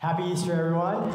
[0.00, 1.12] Happy Easter, everyone.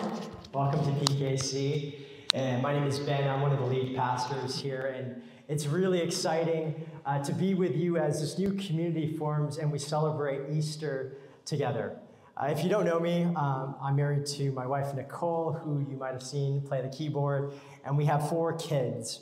[0.53, 2.01] Welcome to PKC.
[2.33, 3.29] And my name is Ben.
[3.29, 4.93] I'm one of the lead pastors here.
[4.97, 9.71] And it's really exciting uh, to be with you as this new community forms and
[9.71, 11.15] we celebrate Easter
[11.45, 11.97] together.
[12.35, 15.95] Uh, if you don't know me, um, I'm married to my wife, Nicole, who you
[15.95, 17.53] might have seen play the keyboard.
[17.85, 19.21] And we have four kids.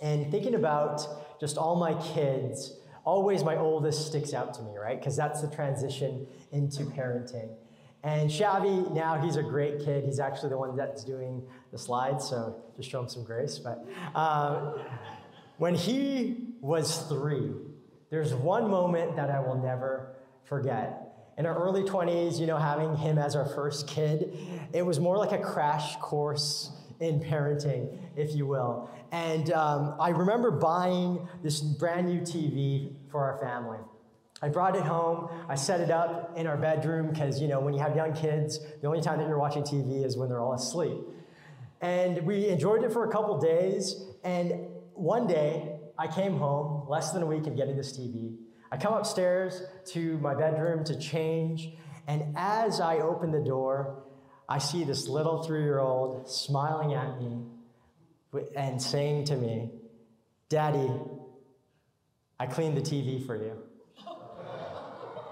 [0.00, 2.74] And thinking about just all my kids,
[3.04, 5.00] always my oldest sticks out to me, right?
[5.00, 7.56] Because that's the transition into parenting.
[8.04, 10.04] And Shavi, now he's a great kid.
[10.04, 13.58] He's actually the one that's doing the slides, so just show him some grace.
[13.58, 14.74] But uh,
[15.56, 17.50] when he was three,
[18.10, 20.14] there's one moment that I will never
[20.44, 21.32] forget.
[21.36, 24.36] In our early 20s, you know, having him as our first kid,
[24.72, 28.90] it was more like a crash course in parenting, if you will.
[29.12, 33.78] And um, I remember buying this brand new TV for our family.
[34.40, 35.28] I brought it home.
[35.48, 38.60] I set it up in our bedroom because, you know, when you have young kids,
[38.80, 40.98] the only time that you're watching TV is when they're all asleep.
[41.80, 44.00] And we enjoyed it for a couple days.
[44.22, 48.36] And one day, I came home, less than a week of getting this TV.
[48.70, 51.70] I come upstairs to my bedroom to change.
[52.06, 54.04] And as I open the door,
[54.48, 57.42] I see this little three year old smiling at me
[58.56, 59.70] and saying to me,
[60.48, 60.90] Daddy,
[62.38, 63.67] I cleaned the TV for you.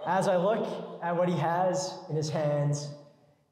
[0.06, 0.64] As I look
[1.02, 2.88] at what he has in his hands,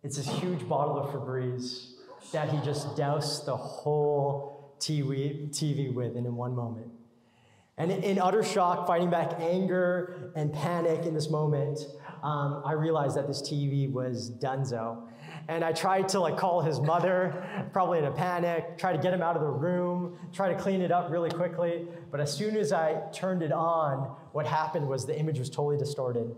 [0.05, 1.94] it's this huge bottle of Febreze
[2.30, 6.92] that he just doused the whole TV, TV with in one moment.
[7.77, 11.80] And in utter shock, fighting back anger and panic in this moment,
[12.22, 15.08] um, I realized that this TV was donezo.
[15.48, 19.12] And I tried to like call his mother, probably in a panic, try to get
[19.12, 21.86] him out of the room, try to clean it up really quickly.
[22.10, 25.76] But as soon as I turned it on, what happened was the image was totally
[25.76, 26.34] distorted.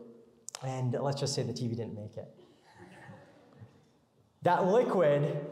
[0.64, 2.28] And let's just say the TV didn't make it.
[4.42, 5.44] That liquid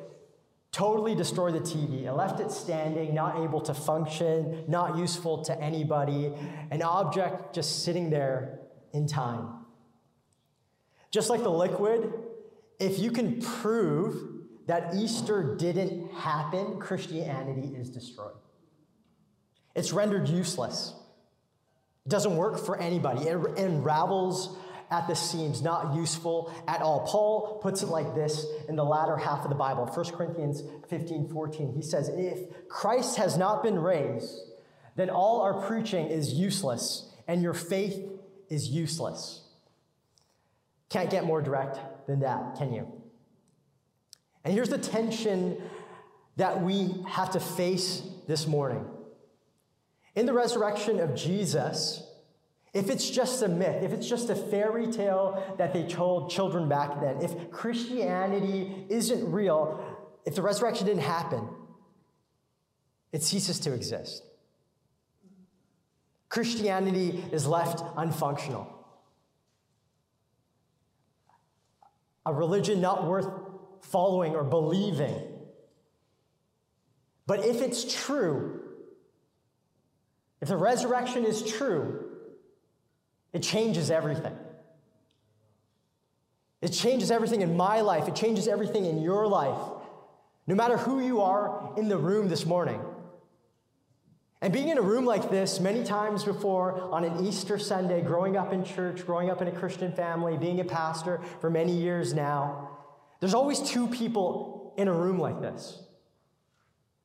[0.73, 2.05] totally destroyed the TV.
[2.05, 6.33] It left it standing, not able to function, not useful to anybody,
[6.73, 8.59] an object just sitting there
[8.93, 9.49] in time.
[11.13, 12.13] Just like the liquid,
[12.79, 14.35] if you can prove
[14.67, 18.35] that Easter didn't happen, Christianity is destroyed.
[19.75, 20.95] It's rendered useless.
[22.07, 23.23] It doesn't work for anybody.
[23.23, 24.57] It unravels
[24.91, 27.07] at the seams, not useful at all.
[27.07, 31.29] Paul puts it like this in the latter half of the Bible, 1 Corinthians 15
[31.29, 31.73] 14.
[31.75, 34.39] He says, If Christ has not been raised,
[34.97, 37.99] then all our preaching is useless, and your faith
[38.49, 39.43] is useless.
[40.91, 42.87] Can't get more direct than that, can you?
[44.45, 45.61] And here's the tension
[46.37, 48.85] that we have to face this morning.
[50.15, 52.03] In the resurrection of Jesus,
[52.73, 56.69] if it's just a myth, if it's just a fairy tale that they told children
[56.69, 59.81] back then, if Christianity isn't real,
[60.25, 61.49] if the resurrection didn't happen,
[63.13, 64.25] it ceases to exist.
[66.29, 68.74] Christianity is left unfunctional.
[72.27, 73.29] A religion not worth
[73.83, 75.21] following or believing.
[77.27, 78.61] But if it's true,
[80.41, 82.05] if the resurrection is true,
[83.33, 84.37] it changes everything.
[86.61, 88.09] It changes everything in my life.
[88.09, 89.61] It changes everything in your life.
[90.47, 92.81] No matter who you are in the room this morning.
[94.45, 98.37] And being in a room like this many times before on an Easter Sunday, growing
[98.37, 102.13] up in church, growing up in a Christian family, being a pastor for many years
[102.13, 102.69] now,
[103.21, 105.83] there's always two people in a room like this.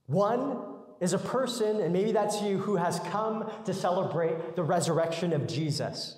[0.07, 0.57] One
[0.99, 5.47] is a person, and maybe that's you, who has come to celebrate the resurrection of
[5.47, 6.17] Jesus.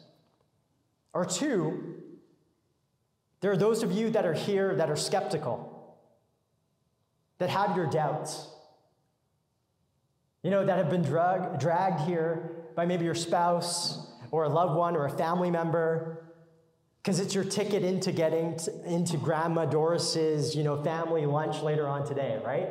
[1.14, 2.02] Or two,
[3.42, 6.00] there are those of you that are here that are skeptical,
[7.38, 8.48] that have your doubts,
[10.44, 14.75] you know, that have been drug, dragged here by maybe your spouse or a loved
[14.75, 16.24] one or a family member.
[17.02, 21.88] Because it's your ticket into getting to, into grandma doris's you know family lunch later
[21.88, 22.70] on today right?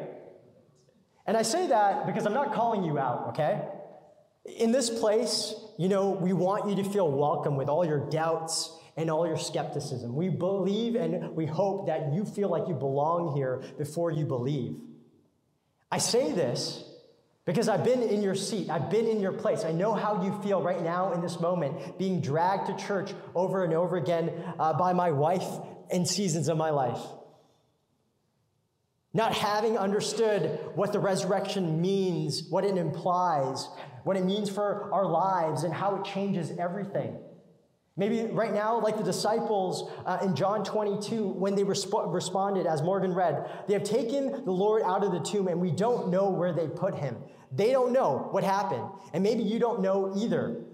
[1.27, 3.67] And i say that because i'm not calling you out okay?
[4.57, 8.73] In this place you know we want you to feel welcome with all your doubts
[8.97, 10.15] and all your skepticism.
[10.15, 14.77] We believe and we hope that you feel like you belong here before you believe.
[15.91, 16.85] I say this
[17.47, 19.65] because I've been in your seat, I've been in your place.
[19.65, 23.65] I know how you feel right now in this moment, being dragged to church over
[23.65, 25.47] and over again uh, by my wife
[25.91, 27.01] in seasons of my life.
[29.13, 33.67] Not having understood what the resurrection means, what it implies,
[34.05, 37.19] what it means for our lives, and how it changes everything.
[38.01, 42.81] Maybe right now, like the disciples uh, in John 22, when they resp- responded, as
[42.81, 46.31] Morgan read, they have taken the Lord out of the tomb and we don't know
[46.31, 47.19] where they put him.
[47.53, 48.89] They don't know what happened.
[49.13, 50.65] And maybe you don't know either.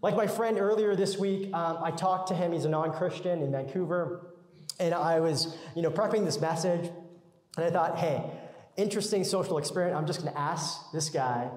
[0.00, 2.52] Like my friend earlier this week, um, I talked to him.
[2.52, 4.32] He's a non Christian in Vancouver.
[4.80, 6.90] And I was, you know, prepping this message.
[7.58, 8.30] And I thought, hey,
[8.78, 9.94] interesting social experiment.
[9.94, 11.50] I'm just going to ask this guy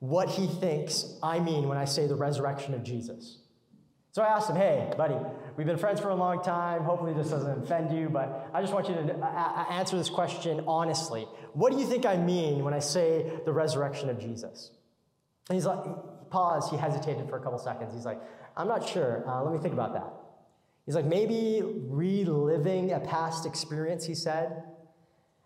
[0.00, 3.38] what he thinks I mean when I say the resurrection of Jesus.
[4.14, 5.16] So I asked him, hey, buddy,
[5.56, 6.84] we've been friends for a long time.
[6.84, 10.08] Hopefully, this doesn't offend you, but I just want you to uh, uh, answer this
[10.08, 11.26] question honestly.
[11.52, 14.70] What do you think I mean when I say the resurrection of Jesus?
[15.48, 15.80] And he's like,
[16.30, 16.70] pause.
[16.70, 17.92] He hesitated for a couple seconds.
[17.92, 18.20] He's like,
[18.56, 19.28] I'm not sure.
[19.28, 20.12] Uh, let me think about that.
[20.86, 24.62] He's like, maybe reliving a past experience, he said.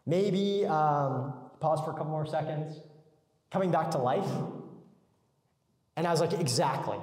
[0.05, 2.79] Maybe, um, pause for a couple more seconds,
[3.51, 4.31] coming back to life.
[5.97, 6.99] And I was like, exactly.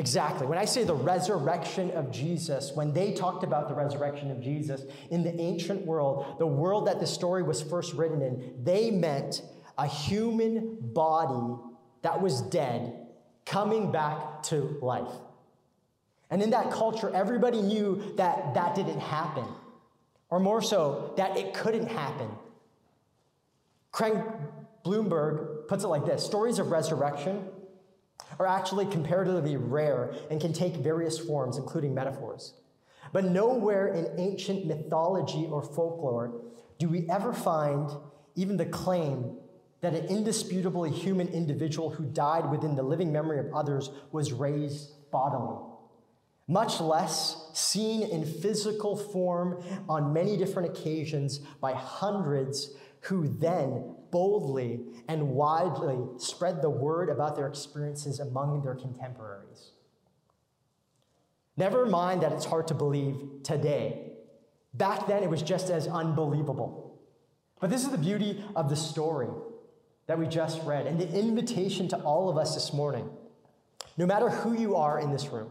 [0.00, 0.46] Exactly.
[0.46, 4.80] When I say the resurrection of Jesus, when they talked about the resurrection of Jesus
[5.10, 9.42] in the ancient world, the world that the story was first written in, they meant
[9.76, 11.54] a human body
[12.00, 13.08] that was dead
[13.44, 15.12] coming back to life.
[16.30, 19.44] And in that culture, everybody knew that that didn't happen,
[20.30, 22.30] or more so, that it couldn't happen.
[23.92, 24.16] Craig
[24.82, 27.44] Blomberg puts it like this Stories of resurrection
[28.38, 32.54] are actually comparatively rare and can take various forms, including metaphors.
[33.12, 36.40] But nowhere in ancient mythology or folklore
[36.78, 37.90] do we ever find
[38.36, 39.36] even the claim
[39.82, 44.92] that an indisputably human individual who died within the living memory of others was raised
[45.10, 45.58] bodily,
[46.48, 54.80] much less seen in physical form on many different occasions by hundreds who then boldly
[55.08, 59.70] and widely spread the word about their experiences among their contemporaries.
[61.56, 64.12] Never mind that it's hard to believe today.
[64.74, 66.98] Back then, it was just as unbelievable.
[67.60, 69.28] But this is the beauty of the story
[70.06, 73.08] that we just read and the invitation to all of us this morning.
[73.96, 75.50] No matter who you are in this room,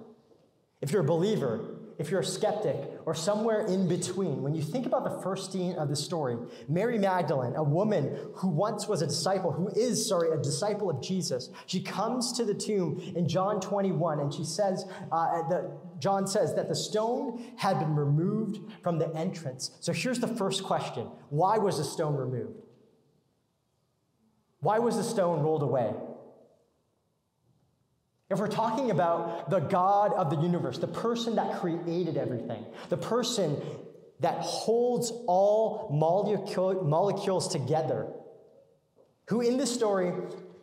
[0.82, 1.69] if you're a believer,
[2.00, 5.76] if you're a skeptic, or somewhere in between, when you think about the first scene
[5.76, 6.38] of the story,
[6.70, 11.02] Mary Magdalene, a woman who once was a disciple, who is, sorry, a disciple of
[11.02, 16.26] Jesus, she comes to the tomb in John 21 and she says, uh, the, John
[16.26, 19.72] says that the stone had been removed from the entrance.
[19.82, 22.62] So here's the first question Why was the stone removed?
[24.62, 25.94] Why was the stone rolled away?
[28.30, 32.98] If we're talking about the God of the universe, the person that created everything, the
[32.98, 33.60] person
[34.20, 38.08] that holds all molecule, molecules together,
[39.30, 40.14] who in this story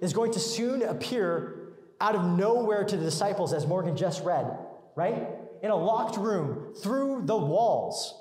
[0.00, 4.46] is going to soon appear out of nowhere to the disciples, as Morgan just read,
[4.94, 5.26] right?
[5.62, 8.14] In a locked room through the walls.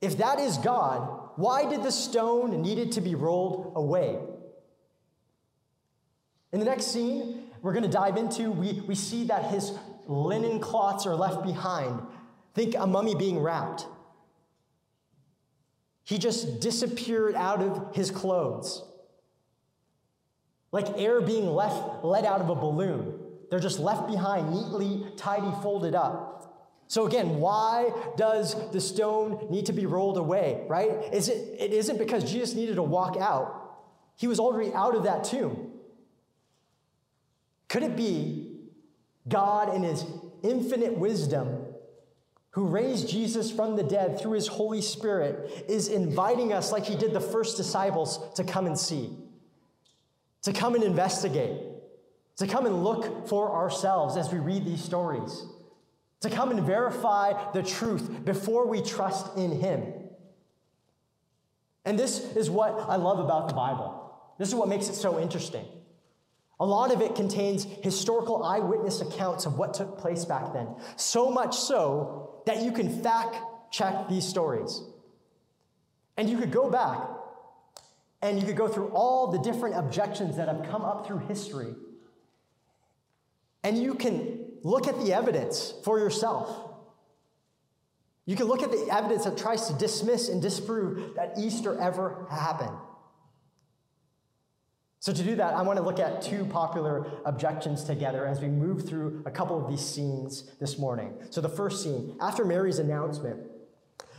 [0.00, 4.18] If that is God, why did the stone needed to be rolled away?
[6.52, 9.72] In the next scene, we're going to dive into, we, we see that his
[10.06, 11.98] linen cloths are left behind.
[12.52, 13.86] Think a mummy being wrapped.
[16.04, 18.84] He just disappeared out of his clothes.
[20.72, 23.18] Like air being left, let out of a balloon.
[23.48, 26.84] They're just left behind, neatly, tidy, folded up.
[26.86, 30.90] So again, why does the stone need to be rolled away, right?
[31.14, 33.78] Is it, it isn't because Jesus needed to walk out.
[34.16, 35.70] He was already out of that tomb.
[37.74, 38.52] Could it be
[39.26, 40.06] God, in his
[40.44, 41.58] infinite wisdom,
[42.50, 46.94] who raised Jesus from the dead through his Holy Spirit, is inviting us, like he
[46.94, 49.10] did the first disciples, to come and see,
[50.42, 51.62] to come and investigate,
[52.36, 55.44] to come and look for ourselves as we read these stories,
[56.20, 59.82] to come and verify the truth before we trust in him.
[61.84, 64.16] And this is what I love about the Bible.
[64.38, 65.64] This is what makes it so interesting.
[66.64, 70.66] A lot of it contains historical eyewitness accounts of what took place back then.
[70.96, 73.36] So much so that you can fact
[73.70, 74.82] check these stories.
[76.16, 77.06] And you could go back
[78.22, 81.74] and you could go through all the different objections that have come up through history.
[83.62, 86.48] And you can look at the evidence for yourself.
[88.24, 92.26] You can look at the evidence that tries to dismiss and disprove that Easter ever
[92.30, 92.78] happened.
[95.04, 98.48] So, to do that, I want to look at two popular objections together as we
[98.48, 101.12] move through a couple of these scenes this morning.
[101.28, 103.38] So, the first scene, after Mary's announcement,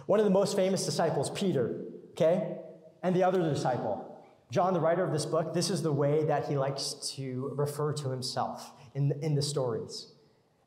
[0.05, 2.57] one of the most famous disciples, Peter, okay,
[3.01, 4.15] and the other disciple,
[4.51, 7.91] John, the writer of this book, this is the way that he likes to refer
[7.93, 10.11] to himself in the, in the stories.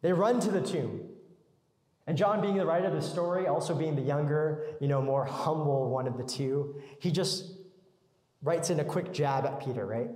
[0.03, 1.11] They run to the tomb.
[2.09, 5.25] And John, being the writer of the story, also being the younger, you know, more
[5.27, 7.58] humble one of the two, he just
[8.43, 10.09] writes in a quick jab at Peter, right?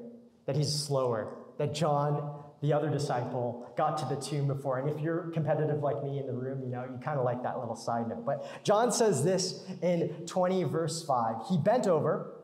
[0.46, 4.78] That he's slower, that John, the other disciple, got to the tomb before.
[4.78, 7.42] And if you're competitive like me in the room, you know, you kind of like
[7.42, 8.24] that little side note.
[8.24, 11.48] But John says this in 20, verse 5.
[11.48, 12.34] He bent over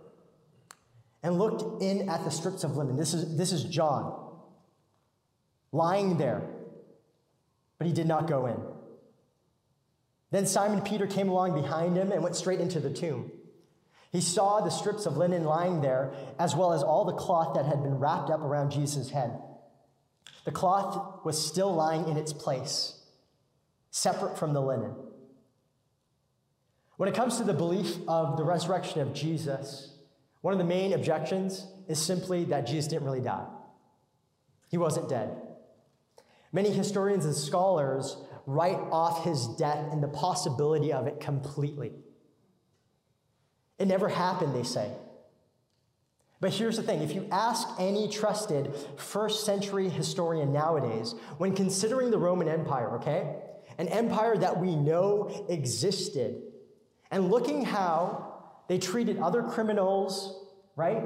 [1.23, 2.97] and looked in at the strips of linen.
[2.97, 4.27] This is, this is John
[5.73, 6.43] lying there,
[7.79, 8.57] but he did not go in.
[10.31, 13.31] Then Simon Peter came along behind him and went straight into the tomb.
[14.11, 17.67] He saw the strips of linen lying there, as well as all the cloth that
[17.67, 19.39] had been wrapped up around Jesus' head.
[20.45, 23.01] The cloth was still lying in its place,
[23.91, 24.95] separate from the linen.
[26.97, 29.93] When it comes to the belief of the resurrection of Jesus,
[30.41, 33.47] one of the main objections is simply that Jesus didn't really die.
[34.71, 35.37] He wasn't dead.
[36.51, 41.93] Many historians and scholars write off his death and the possibility of it completely.
[43.79, 44.91] It never happened, they say.
[46.41, 52.11] But here's the thing if you ask any trusted first century historian nowadays, when considering
[52.11, 53.37] the Roman Empire, okay,
[53.79, 56.43] an empire that we know existed,
[57.11, 58.35] and looking how
[58.69, 61.03] they treated other criminals, right,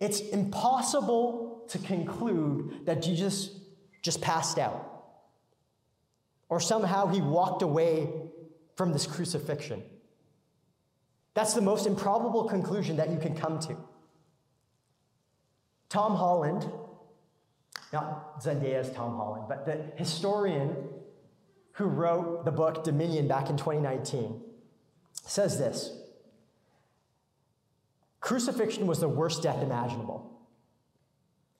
[0.00, 3.50] it's impossible to conclude that Jesus
[4.02, 4.96] just passed out
[6.48, 8.08] or somehow he walked away
[8.76, 9.82] from this crucifixion.
[11.36, 13.76] That's the most improbable conclusion that you can come to.
[15.90, 16.66] Tom Holland,
[17.92, 20.74] not Zendaya's Tom Holland, but the historian
[21.72, 24.40] who wrote the book Dominion back in 2019,
[25.26, 25.92] says this
[28.20, 30.40] Crucifixion was the worst death imaginable.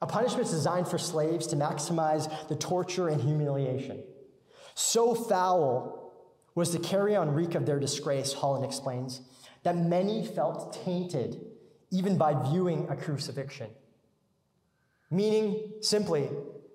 [0.00, 4.02] A punishment designed for slaves to maximize the torture and humiliation.
[4.75, 6.14] So foul
[6.54, 9.21] was the carry on reek of their disgrace, Holland explains,
[9.66, 11.40] that many felt tainted
[11.90, 13.68] even by viewing a crucifixion.
[15.11, 16.28] Meaning simply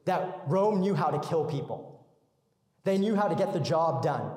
[0.03, 2.05] that Rome knew how to kill people,
[2.83, 4.29] they knew how to get the job done.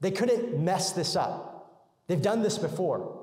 [0.00, 1.90] They couldn't mess this up.
[2.06, 3.20] They've done this before.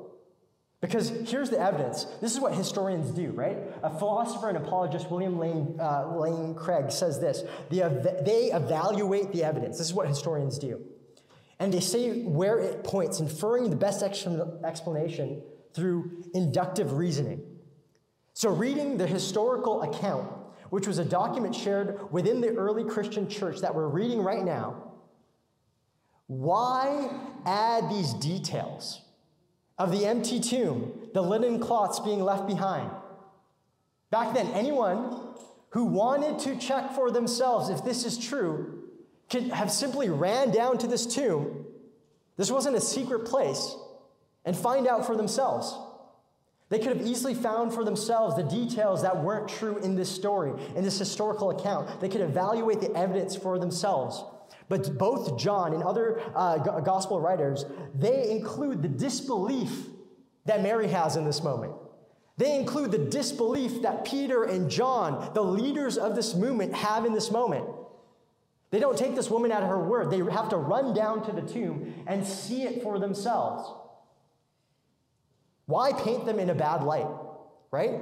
[0.79, 2.05] Because here's the evidence.
[2.21, 3.57] This is what historians do, right?
[3.81, 7.41] A philosopher and apologist, William Lane, uh, Lane Craig, says this
[7.71, 9.79] They evaluate the evidence.
[9.79, 10.83] This is what historians do.
[11.61, 15.41] And they say where it points, inferring the best explanation
[15.73, 17.41] through inductive reasoning.
[18.33, 20.29] So, reading the historical account,
[20.71, 24.91] which was a document shared within the early Christian church that we're reading right now,
[26.27, 27.09] why
[27.45, 29.01] add these details?
[29.81, 32.91] of the empty tomb, the linen cloths being left behind.
[34.11, 35.33] Back then, anyone
[35.69, 38.80] who wanted to check for themselves if this is true
[39.31, 41.65] could have simply ran down to this tomb.
[42.37, 43.75] This wasn't a secret place
[44.45, 45.73] and find out for themselves.
[46.69, 50.53] They could have easily found for themselves the details that weren't true in this story,
[50.75, 51.99] in this historical account.
[51.99, 54.23] They could evaluate the evidence for themselves.
[54.69, 59.71] But both John and other uh, gospel writers, they include the disbelief
[60.45, 61.73] that Mary has in this moment.
[62.37, 67.13] They include the disbelief that Peter and John, the leaders of this movement, have in
[67.13, 67.65] this moment.
[68.71, 70.09] They don't take this woman at her word.
[70.09, 73.69] They have to run down to the tomb and see it for themselves.
[75.65, 77.07] Why paint them in a bad light,
[77.69, 78.01] right?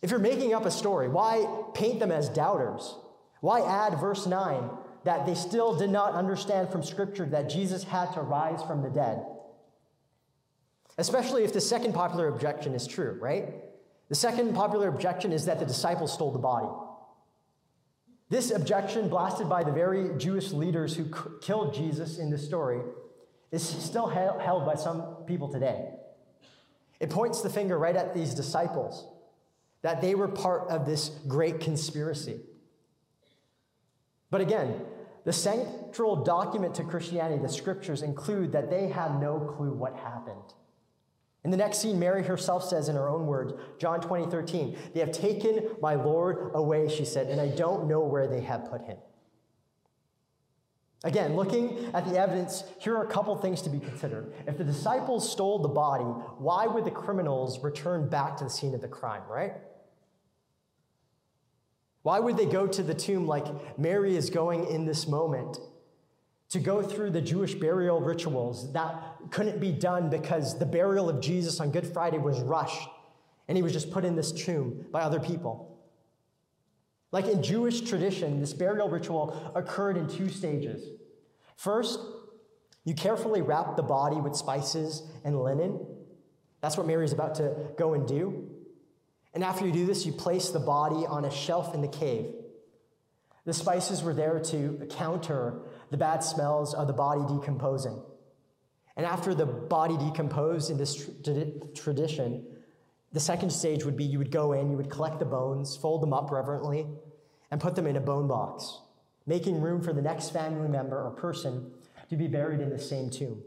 [0.00, 2.94] If you're making up a story, why paint them as doubters?
[3.40, 4.70] Why add verse 9
[5.04, 8.90] that they still did not understand from Scripture that Jesus had to rise from the
[8.90, 9.24] dead.
[10.98, 13.54] Especially if the second popular objection is true, right?
[14.08, 16.68] The second popular objection is that the disciples stole the body.
[18.30, 21.06] This objection, blasted by the very Jewish leaders who
[21.40, 22.80] killed Jesus in this story,
[23.50, 25.94] is still held by some people today.
[27.00, 29.06] It points the finger right at these disciples
[29.82, 32.40] that they were part of this great conspiracy.
[34.30, 34.82] But again,
[35.24, 40.52] the central document to Christianity, the scriptures, include that they had no clue what happened.
[41.44, 45.00] In the next scene, Mary herself says in her own words, John 20, 13, They
[45.00, 48.82] have taken my Lord away, she said, and I don't know where they have put
[48.82, 48.98] him.
[51.04, 54.32] Again, looking at the evidence, here are a couple things to be considered.
[54.48, 58.74] If the disciples stole the body, why would the criminals return back to the scene
[58.74, 59.52] of the crime, right?
[62.02, 63.46] Why would they go to the tomb like
[63.78, 65.58] Mary is going in this moment?
[66.50, 68.94] To go through the Jewish burial rituals that
[69.30, 72.88] couldn't be done because the burial of Jesus on Good Friday was rushed
[73.48, 75.78] and he was just put in this tomb by other people.
[77.10, 80.88] Like in Jewish tradition, this burial ritual occurred in two stages.
[81.56, 82.00] First,
[82.84, 85.86] you carefully wrap the body with spices and linen.
[86.60, 88.48] That's what Mary is about to go and do.
[89.34, 92.34] And after you do this, you place the body on a shelf in the cave.
[93.44, 98.00] The spices were there to counter the bad smells of the body decomposing.
[98.96, 101.08] And after the body decomposed in this
[101.74, 102.44] tradition,
[103.12, 106.02] the second stage would be you would go in, you would collect the bones, fold
[106.02, 106.86] them up reverently,
[107.50, 108.80] and put them in a bone box,
[109.26, 111.70] making room for the next family member or person
[112.10, 113.42] to be buried in the same tomb.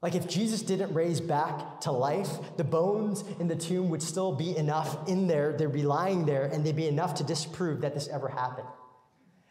[0.00, 4.34] Like if Jesus didn't raise back to life, the bones in the tomb would still
[4.34, 7.94] be enough in there, they'd be lying there, and they'd be enough to disprove that
[7.94, 8.66] this ever happened.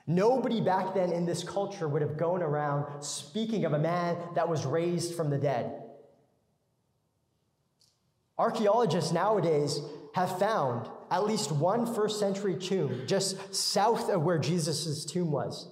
[0.07, 4.49] Nobody back then in this culture would have gone around speaking of a man that
[4.49, 5.81] was raised from the dead.
[8.37, 9.79] Archaeologists nowadays
[10.15, 15.67] have found at least one first century tomb just south of where Jesus' tomb was.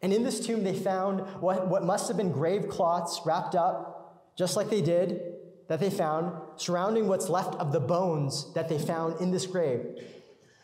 [0.00, 4.32] And in this tomb, they found what, what must have been grave cloths wrapped up,
[4.36, 5.20] just like they did,
[5.68, 10.02] that they found, surrounding what's left of the bones that they found in this grave.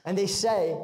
[0.05, 0.77] And they say,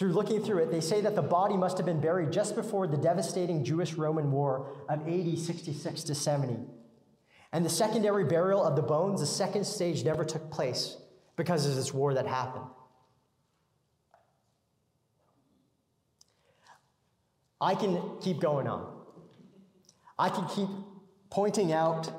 [0.00, 2.86] through looking through it, they say that the body must have been buried just before
[2.86, 6.56] the devastating Jewish Roman War of AD 66 to 70.
[7.52, 10.96] And the secondary burial of the bones, the second stage, never took place
[11.36, 12.64] because of this war that happened.
[17.60, 18.90] I can keep going on.
[20.18, 20.70] I can keep
[21.28, 22.10] pointing out,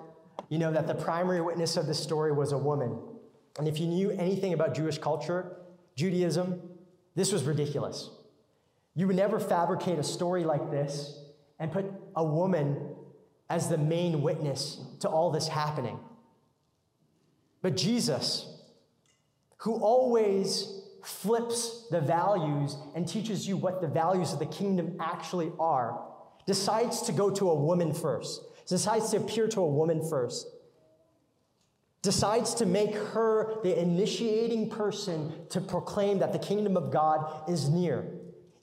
[0.50, 3.00] you know, that the primary witness of this story was a woman.
[3.58, 5.58] And if you knew anything about Jewish culture,
[5.96, 6.62] Judaism,
[7.16, 8.10] this was ridiculous.
[8.96, 11.18] You would never fabricate a story like this
[11.60, 12.96] and put a woman
[13.50, 16.00] as the main witness to all this happening.
[17.62, 18.48] But Jesus,
[19.58, 25.52] who always flips the values and teaches you what the values of the kingdom actually
[25.60, 26.02] are,
[26.46, 30.48] decides to go to a woman first, decides to appear to a woman first,
[32.02, 37.70] decides to make her the initiating person to proclaim that the kingdom of God is
[37.70, 38.06] near.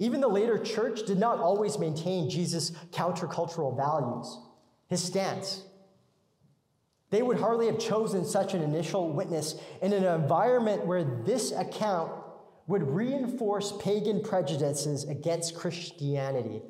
[0.01, 4.39] Even the later church did not always maintain Jesus' countercultural values
[4.89, 5.65] his stance.
[7.11, 12.13] They would hardly have chosen such an initial witness in an environment where this account
[12.67, 16.61] would reinforce pagan prejudices against Christianity,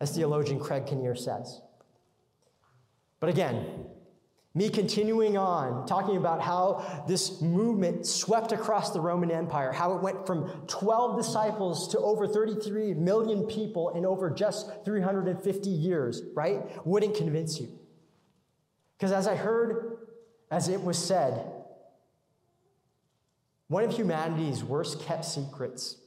[0.00, 1.62] as theologian Craig Keener says.
[3.18, 3.86] But again,
[4.54, 10.02] me continuing on, talking about how this movement swept across the Roman Empire, how it
[10.02, 16.62] went from 12 disciples to over 33 million people in over just 350 years, right?
[16.86, 17.68] Wouldn't convince you.
[18.96, 19.98] Because as I heard,
[20.50, 21.52] as it was said,
[23.68, 25.98] one of humanity's worst kept secrets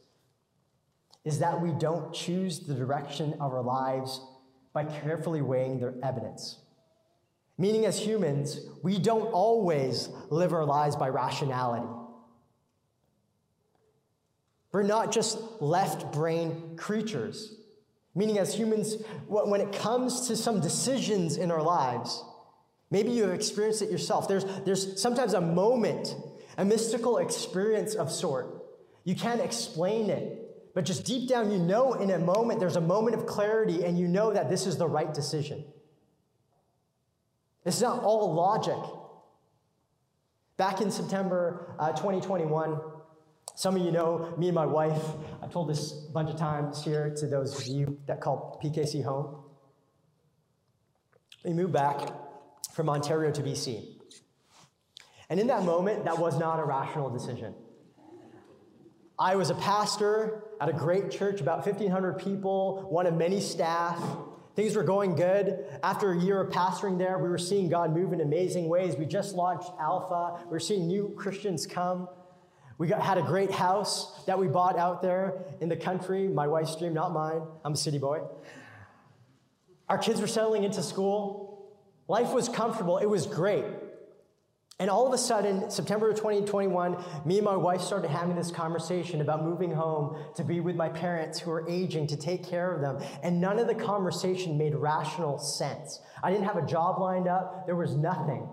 [1.23, 4.19] is that we don't choose the direction of our lives
[4.73, 6.58] by carefully weighing their evidence.
[7.62, 11.86] Meaning, as humans, we don't always live our lives by rationality.
[14.71, 17.56] We're not just left brain creatures.
[18.15, 18.95] Meaning, as humans,
[19.28, 22.24] when it comes to some decisions in our lives,
[22.89, 24.28] maybe you have experienced it yourself.
[24.28, 26.15] There's, there's sometimes a moment,
[26.58, 28.65] a mystical experience of sort.
[29.04, 32.82] You can't explain it, but just deep down, you know in a moment, there's a
[32.82, 35.63] moment of clarity, and you know that this is the right decision.
[37.65, 38.78] It's not all logic.
[40.58, 42.80] Back in September uh, 2021,
[43.56, 45.04] some of you know me and my wife.
[45.41, 49.04] I've told this a bunch of times here to those of you that call PKC
[49.04, 49.43] home.
[51.43, 52.12] We moved back
[52.74, 53.97] from Ontario to BC.
[55.30, 57.54] And in that moment, that was not a rational decision.
[59.17, 64.02] I was a pastor at a great church, about 1,500 people, one of many staff.
[64.55, 65.65] Things were going good.
[65.81, 68.95] After a year of pastoring there, we were seeing God move in amazing ways.
[68.95, 70.43] We just launched Alpha.
[70.45, 72.09] We were seeing new Christians come.
[72.77, 76.27] We got, had a great house that we bought out there in the country.
[76.27, 77.41] My wife's dream, not mine.
[77.63, 78.21] I'm a city boy.
[79.87, 81.71] Our kids were settling into school.
[82.07, 82.97] Life was comfortable.
[82.97, 83.65] It was great.
[84.82, 88.50] And all of a sudden, September of 2021, me and my wife started having this
[88.50, 92.74] conversation about moving home to be with my parents who are aging, to take care
[92.74, 92.98] of them.
[93.22, 96.00] And none of the conversation made rational sense.
[96.24, 98.50] I didn't have a job lined up, there was nothing.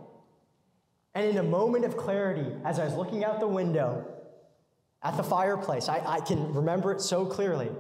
[1.14, 4.05] And in a moment of clarity, as I was looking out the window
[5.03, 7.71] at the fireplace, I, I can remember it so clearly.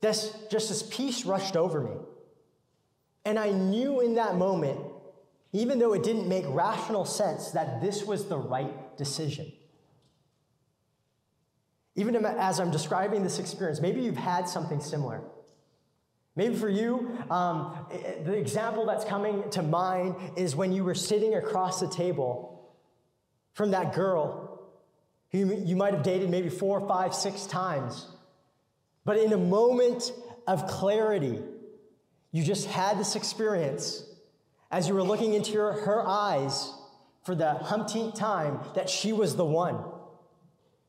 [0.00, 1.96] This, just this peace rushed over me.
[3.26, 4.80] And I knew in that moment
[5.54, 9.50] even though it didn't make rational sense that this was the right decision.
[11.94, 15.22] Even as I'm describing this experience, maybe you've had something similar.
[16.34, 17.86] Maybe for you, um,
[18.24, 22.68] the example that's coming to mind is when you were sitting across the table
[23.52, 24.60] from that girl
[25.30, 28.08] who you might have dated maybe four, five, six times.
[29.04, 30.10] But in a moment
[30.48, 31.40] of clarity,
[32.32, 34.04] you just had this experience
[34.74, 36.72] as you were looking into your, her eyes
[37.22, 39.78] for the umpteenth time that she was the one,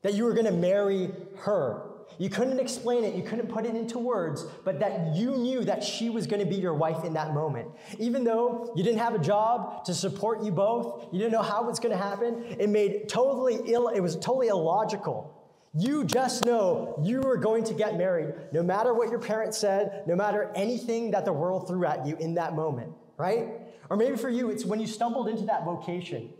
[0.02, 1.84] that you were going to marry her.
[2.18, 5.84] You couldn't explain it, you couldn't put it into words, but that you knew that
[5.84, 7.68] she was going to be your wife in that moment.
[8.00, 11.62] Even though you didn't have a job to support you both, you didn't know how
[11.62, 15.32] it was going to happen, it made totally ill, it was totally illogical.
[15.74, 20.02] You just know you were going to get married no matter what your parents said,
[20.08, 23.65] no matter anything that the world threw at you in that moment, right?
[23.88, 26.30] Or maybe for you, it's when you stumbled into that vocation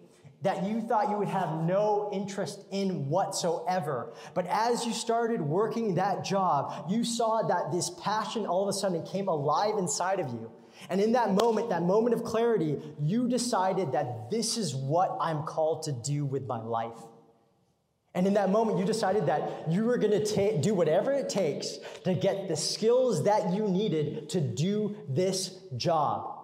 [0.42, 4.12] that you thought you would have no interest in whatsoever.
[4.34, 8.72] But as you started working that job, you saw that this passion all of a
[8.72, 10.50] sudden came alive inside of you.
[10.90, 15.42] And in that moment, that moment of clarity, you decided that this is what I'm
[15.42, 16.98] called to do with my life.
[18.14, 21.78] And in that moment, you decided that you were going to do whatever it takes
[22.04, 26.35] to get the skills that you needed to do this job.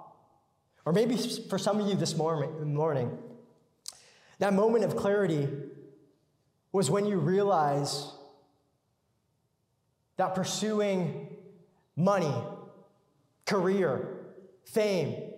[0.85, 3.19] Or maybe for some of you this morning,
[4.39, 5.49] that moment of clarity
[6.73, 8.11] was when you realize
[10.17, 11.37] that pursuing
[11.97, 12.35] money,
[13.47, 14.19] career,
[14.65, 15.33] fame,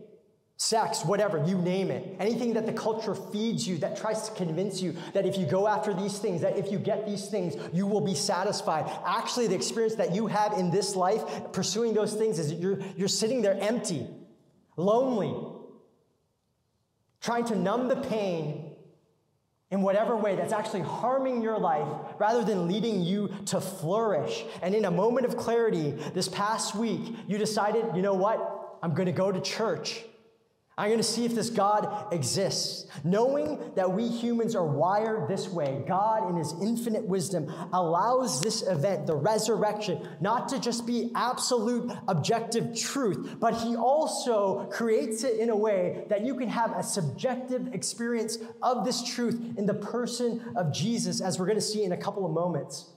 [0.56, 4.80] sex, whatever, you name it, anything that the culture feeds you that tries to convince
[4.80, 7.86] you that if you go after these things, that if you get these things, you
[7.86, 8.90] will be satisfied.
[9.04, 13.08] Actually, the experience that you have in this life pursuing those things is you're, you're
[13.08, 14.06] sitting there empty,
[14.76, 15.34] lonely,
[17.20, 18.72] trying to numb the pain
[19.70, 24.44] in whatever way that's actually harming your life rather than leading you to flourish.
[24.62, 28.78] And in a moment of clarity this past week, you decided, you know what?
[28.82, 30.04] I'm going to go to church.
[30.76, 32.86] I'm going to see if this God exists.
[33.04, 38.62] Knowing that we humans are wired this way, God, in His infinite wisdom, allows this
[38.62, 45.38] event, the resurrection, not to just be absolute objective truth, but He also creates it
[45.38, 49.74] in a way that you can have a subjective experience of this truth in the
[49.74, 52.90] person of Jesus, as we're going to see in a couple of moments.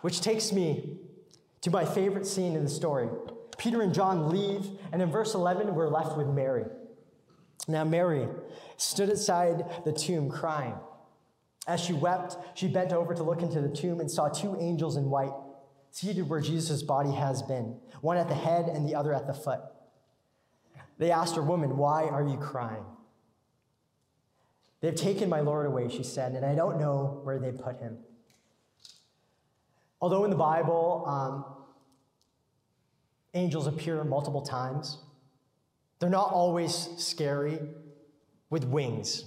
[0.00, 0.98] Which takes me
[1.60, 3.08] to my favorite scene in the story.
[3.58, 6.64] Peter and John leave, and in verse 11, we're left with Mary.
[7.68, 8.28] Now, Mary
[8.76, 10.74] stood outside the tomb crying.
[11.66, 14.96] As she wept, she bent over to look into the tomb and saw two angels
[14.96, 15.32] in white
[15.90, 19.32] seated where Jesus' body has been, one at the head and the other at the
[19.32, 19.60] foot.
[20.98, 22.84] They asked her, Woman, why are you crying?
[24.80, 27.98] They've taken my Lord away, she said, and I don't know where they put him.
[30.00, 31.44] Although in the Bible, um,
[33.34, 34.98] angels appear multiple times.
[35.98, 37.58] They're not always scary
[38.50, 39.24] with wings.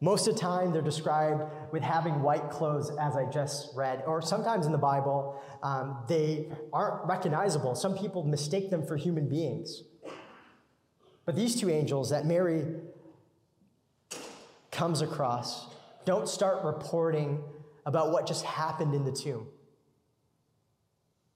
[0.00, 4.22] Most of the time, they're described with having white clothes, as I just read, or
[4.22, 7.74] sometimes in the Bible, um, they aren't recognizable.
[7.74, 9.82] Some people mistake them for human beings.
[11.24, 12.64] But these two angels that Mary
[14.70, 15.66] comes across
[16.04, 17.42] don't start reporting
[17.84, 19.48] about what just happened in the tomb.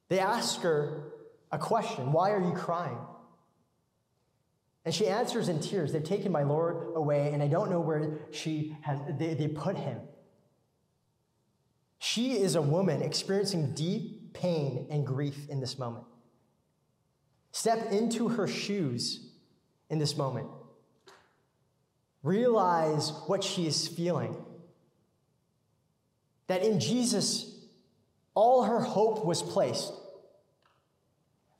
[0.08, 1.11] They ask her,
[1.52, 2.98] a question Why are you crying?
[4.84, 8.18] And she answers in tears, They've taken my Lord away, and I don't know where
[8.32, 10.00] she has, they, they put him.
[11.98, 16.04] She is a woman experiencing deep pain and grief in this moment.
[17.52, 19.30] Step into her shoes
[19.88, 20.48] in this moment.
[22.22, 24.34] Realize what she is feeling.
[26.48, 27.54] That in Jesus,
[28.34, 29.92] all her hope was placed.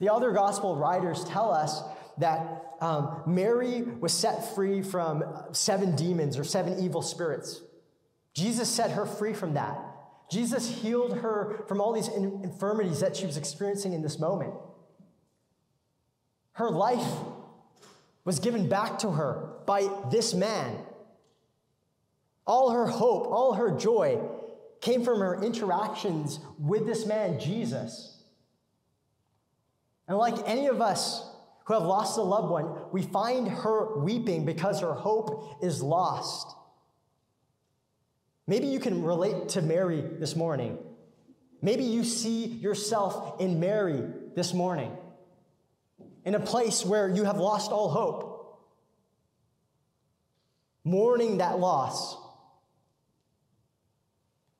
[0.03, 1.81] The other gospel writers tell us
[2.19, 7.61] that um, Mary was set free from seven demons or seven evil spirits.
[8.35, 9.79] Jesus set her free from that.
[10.29, 14.55] Jesus healed her from all these infirmities that she was experiencing in this moment.
[16.55, 17.07] Her life
[18.25, 20.79] was given back to her by this man.
[22.45, 24.19] All her hope, all her joy
[24.81, 28.12] came from her interactions with this man, Jesus.
[30.09, 31.29] And like any of us
[31.65, 36.55] who have lost a loved one, we find her weeping because her hope is lost.
[38.47, 40.79] Maybe you can relate to Mary this morning.
[41.61, 44.03] Maybe you see yourself in Mary
[44.35, 44.91] this morning,
[46.25, 48.61] in a place where you have lost all hope,
[50.83, 52.17] mourning that loss.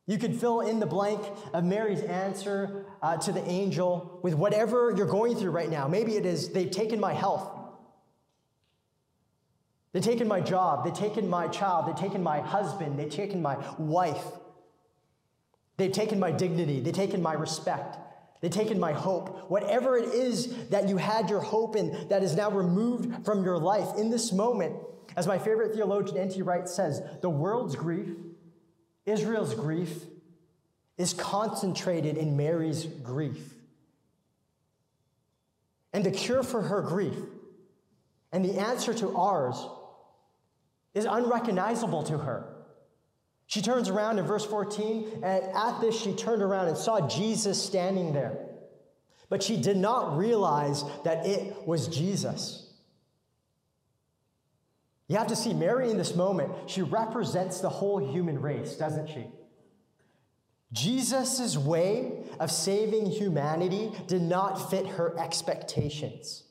[0.07, 1.21] You could fill in the blank
[1.53, 5.87] of Mary's answer uh, to the angel with whatever you're going through right now.
[5.87, 7.49] Maybe it is they've taken my health,
[9.93, 13.57] they've taken my job, they've taken my child, they've taken my husband, they've taken my
[13.79, 14.25] wife,
[15.77, 17.99] they've taken my dignity, they've taken my respect.
[18.41, 19.49] They've taken my hope.
[19.49, 23.57] Whatever it is that you had your hope in that is now removed from your
[23.57, 24.75] life in this moment,
[25.17, 26.43] as my favorite theologian N.T.
[26.43, 28.09] Wright says, the world's grief
[29.07, 30.05] Israel's grief
[30.99, 33.55] is concentrated in Mary's grief.
[35.93, 37.17] And the cure for her grief
[38.33, 39.67] and the answer to ours
[40.95, 42.45] is unrecognizable to her.
[43.47, 47.63] She turns around in verse 14, and at this she turned around and saw Jesus
[47.63, 48.39] standing there.
[49.29, 52.72] But she did not realize that it was Jesus.
[55.13, 59.11] You have to see Mary in this moment, she represents the whole human race, doesn't
[59.11, 59.27] she?
[60.73, 66.45] Jesus' way of saving humanity did not fit her expectations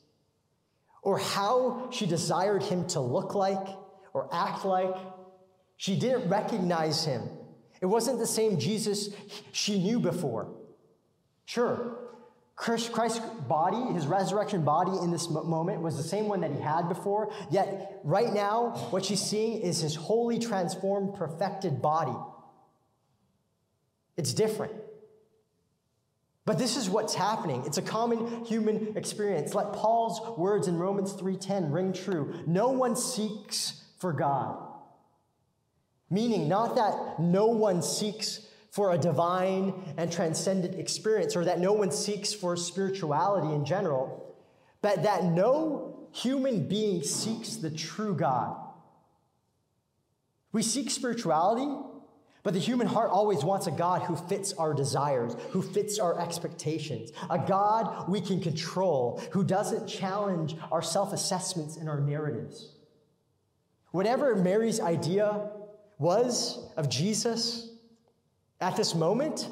[1.01, 3.67] or how she desired him to look like
[4.13, 4.93] or act like.
[5.77, 7.23] She didn't recognize him.
[7.81, 9.09] It wasn't the same Jesus
[9.51, 10.53] she knew before.
[11.45, 11.97] Sure,
[12.61, 16.87] Christ's body, his resurrection body in this moment was the same one that he had
[16.87, 17.33] before.
[17.49, 22.15] Yet, right now, what she's seeing is his wholly transformed, perfected body.
[24.15, 24.73] It's different.
[26.45, 27.63] But this is what's happening.
[27.65, 29.55] It's a common human experience.
[29.55, 32.43] Let Paul's words in Romans 3:10 ring true.
[32.45, 34.57] No one seeks for God.
[36.11, 41.73] Meaning not that no one seeks for a divine and transcendent experience, or that no
[41.73, 44.33] one seeks for spirituality in general,
[44.81, 48.55] but that no human being seeks the true God.
[50.53, 51.69] We seek spirituality,
[52.43, 56.19] but the human heart always wants a God who fits our desires, who fits our
[56.19, 62.71] expectations, a God we can control, who doesn't challenge our self assessments and our narratives.
[63.91, 65.49] Whatever Mary's idea
[65.99, 67.70] was of Jesus,
[68.61, 69.49] at this moment,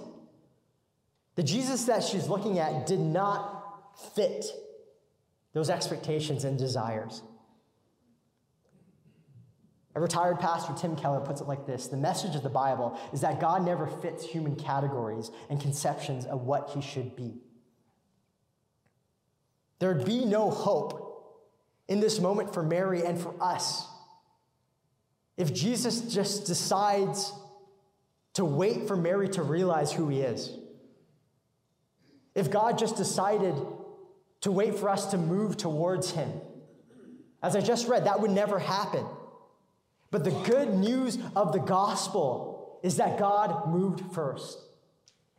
[1.36, 4.45] the Jesus that she's looking at did not fit
[5.54, 7.24] those expectations and desires.
[9.95, 13.22] A retired pastor, Tim Keller, puts it like this The message of the Bible is
[13.22, 17.41] that God never fits human categories and conceptions of what he should be.
[19.80, 21.48] There'd be no hope
[21.88, 23.88] in this moment for Mary and for us
[25.38, 27.34] if Jesus just decides
[28.33, 30.55] to wait for Mary to realize who he is.
[32.35, 33.55] If God just decided
[34.41, 36.31] to wait for us to move towards him,
[37.41, 39.05] as I just read, that would never happen.
[40.11, 44.57] But the good news of the gospel is that God moved first.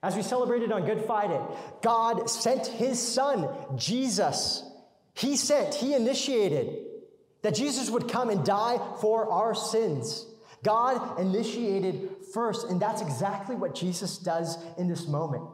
[0.02, 1.40] As we celebrated on Good Friday,
[1.82, 4.62] God sent his son, Jesus.
[5.14, 6.86] He sent, he initiated
[7.42, 10.26] that Jesus would come and die for our sins.
[10.62, 15.44] God initiated first, and that's exactly what Jesus does in this moment.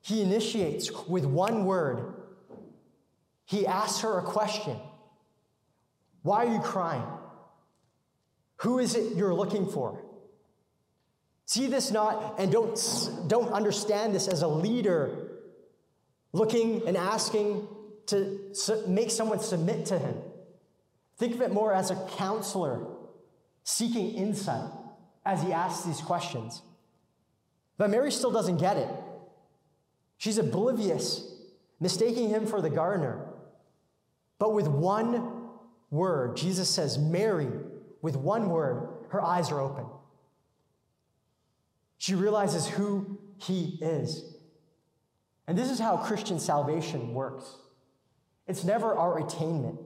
[0.00, 2.14] He initiates with one word.
[3.46, 4.76] He asks her a question
[6.22, 7.04] Why are you crying?
[8.58, 10.02] Who is it you're looking for?
[11.46, 12.78] See this not, and don't,
[13.26, 15.32] don't understand this as a leader
[16.32, 17.68] looking and asking
[18.06, 18.38] to
[18.86, 20.14] make someone submit to him.
[21.18, 22.86] Think of it more as a counselor
[23.62, 24.70] seeking insight
[25.24, 26.62] as he asks these questions.
[27.76, 28.88] But Mary still doesn't get it.
[30.18, 31.26] She's oblivious,
[31.80, 33.26] mistaking him for the gardener.
[34.38, 35.48] But with one
[35.90, 37.48] word, Jesus says, Mary,
[38.02, 39.86] with one word, her eyes are open.
[41.98, 44.34] She realizes who he is.
[45.46, 47.56] And this is how Christian salvation works
[48.46, 49.78] it's never our attainment,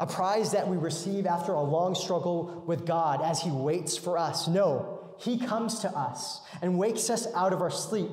[0.00, 4.18] a prize that we receive after a long struggle with God as He waits for
[4.18, 4.48] us.
[4.48, 8.10] No, He comes to us and wakes us out of our sleep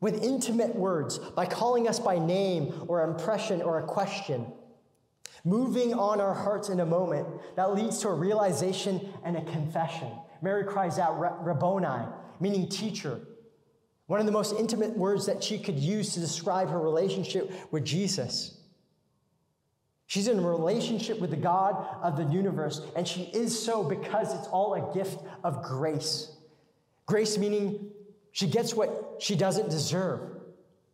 [0.00, 4.46] with intimate words by calling us by name or impression or a question,
[5.44, 10.10] moving on our hearts in a moment that leads to a realization and a confession.
[10.42, 12.06] Mary cries out, Rabboni,
[12.40, 13.20] meaning teacher.
[14.06, 17.84] One of the most intimate words that she could use to describe her relationship with
[17.84, 18.55] Jesus.
[20.06, 24.32] She's in a relationship with the God of the universe, and she is so because
[24.32, 26.32] it's all a gift of grace.
[27.06, 27.90] Grace meaning
[28.30, 30.20] she gets what she doesn't deserve.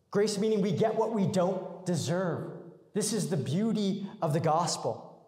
[0.09, 2.51] Grace meaning we get what we don't deserve.
[2.93, 5.27] This is the beauty of the gospel.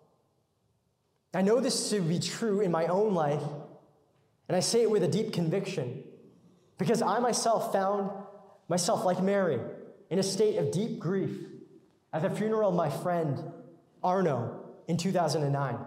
[1.33, 3.43] I know this to be true in my own life,
[4.47, 6.03] And I say it with a deep conviction
[6.77, 8.11] because I myself found
[8.67, 9.59] myself, like Mary,
[10.09, 11.35] in a state of deep grief
[12.13, 13.43] at the funeral of my friend
[14.05, 15.77] Arno in 2009.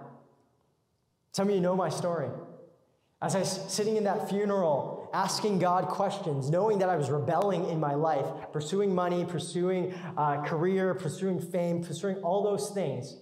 [1.32, 2.28] Some of you know my story.
[3.22, 7.68] As I was sitting in that funeral, asking God questions, knowing that I was rebelling
[7.68, 13.16] in my life, pursuing money, pursuing uh, career, pursuing fame, pursuing all those things,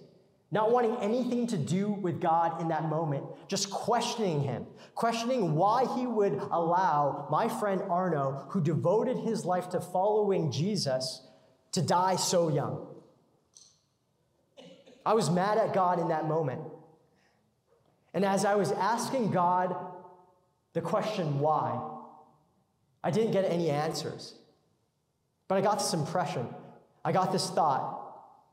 [0.49, 5.85] not wanting anything to do with God in that moment, just questioning Him, questioning why
[5.95, 11.21] He would allow my friend Arno, who devoted his life to following Jesus,
[11.73, 12.86] to die so young.
[15.07, 16.59] I was mad at God in that moment.
[18.13, 19.73] And as I was asking God
[20.73, 21.79] the question why,
[23.01, 24.33] I didn't get any answers.
[25.47, 26.45] But I got this impression.
[27.05, 28.03] I got this thought.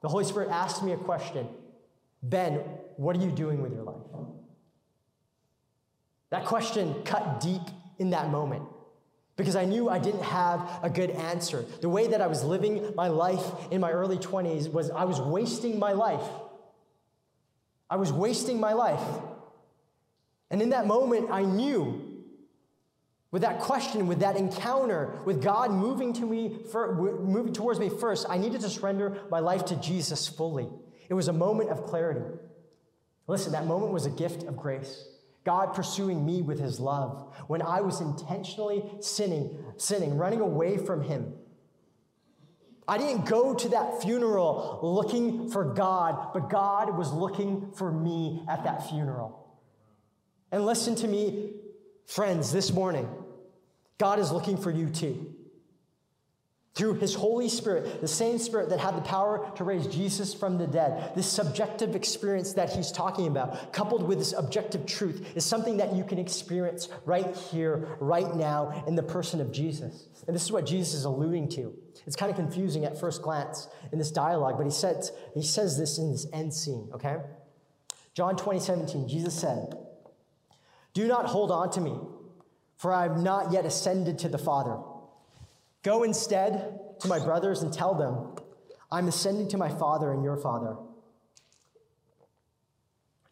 [0.03, 1.49] The Holy Spirit asked me a question
[2.23, 2.61] Ben,
[2.99, 3.97] what are you doing with your life?
[6.31, 7.63] That question cut deep
[7.99, 8.63] in that moment
[9.37, 11.65] because I knew I didn't have a good answer.
[11.81, 15.21] The way that I was living my life in my early 20s was I was
[15.21, 16.23] wasting my life.
[17.89, 19.03] I was wasting my life.
[20.51, 22.15] And in that moment, I knew
[23.31, 27.89] with that question, with that encounter, with God moving to me, for, moving towards me
[27.89, 30.69] first, I needed to surrender my life to Jesus fully.
[31.09, 32.25] It was a moment of clarity.
[33.27, 35.09] Listen, that moment was a gift of grace.
[35.45, 41.03] God pursuing me with his love when I was intentionally sinning, sinning, running away from
[41.03, 41.35] him.
[42.87, 48.45] I didn't go to that funeral looking for God, but God was looking for me
[48.49, 49.59] at that funeral.
[50.53, 51.55] And listen to me,
[52.07, 53.09] friends, this morning.
[53.97, 55.35] God is looking for you too
[56.75, 60.59] through his Holy Spirit, the same Spirit that had the power to raise Jesus from
[60.59, 61.13] the dead.
[61.15, 65.95] This subjective experience that he's talking about, coupled with this objective truth, is something that
[65.95, 70.09] you can experience right here, right now, in the person of Jesus.
[70.27, 71.73] And this is what Jesus is alluding to.
[72.07, 75.79] It's kind of confusing at first glance in this dialogue, but he says, he says
[75.79, 77.19] this in this end scene, okay?
[78.15, 79.75] John 20, 17, Jesus said,
[80.93, 81.97] Do not hold on to me,
[82.77, 84.79] for I have not yet ascended to the Father.
[85.85, 88.43] Go instead to my brothers and tell them,
[88.91, 90.77] I'm ascending to my Father and your Father,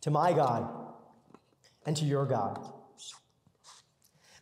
[0.03, 0.71] to my God
[1.87, 2.73] and to your God.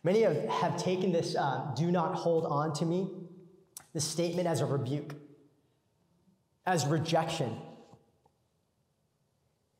[0.03, 3.09] Many have, have taken this uh, do not hold on to me,
[3.93, 5.15] this statement as a rebuke,
[6.65, 7.55] as rejection.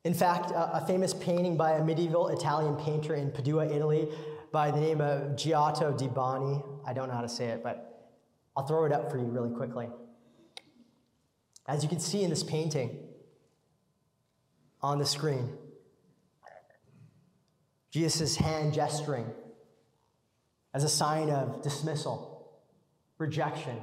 [0.06, 4.08] In fact, a, a famous painting by a medieval Italian painter in Padua, Italy,
[4.54, 7.91] by the name of Giotto di Boni, I don't know how to say it, but
[8.56, 9.88] I'll throw it up for you really quickly.
[11.68, 13.00] As you can see in this painting
[14.82, 15.50] on the screen,
[17.92, 19.26] Jesus' hand gesturing
[20.74, 22.52] as a sign of dismissal,
[23.18, 23.76] rejection.